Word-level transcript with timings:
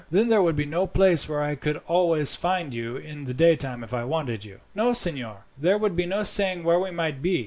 "Then 0.09 0.29
there 0.29 0.41
would 0.41 0.55
be 0.55 0.65
no 0.65 0.87
place 0.87 1.29
where 1.29 1.43
I 1.43 1.53
could 1.53 1.79
always 1.85 2.33
find 2.33 2.73
you 2.73 2.97
in 2.97 3.25
the 3.25 3.35
daytime 3.35 3.83
if 3.83 3.93
I 3.93 4.03
wanted 4.03 4.43
you?" 4.43 4.59
"No, 4.73 4.93
signor; 4.93 5.45
there 5.59 5.77
would 5.77 5.95
be 5.95 6.07
no 6.07 6.23
saying 6.23 6.63
where 6.63 6.79
we 6.79 6.89
might 6.89 7.21
be. 7.21 7.39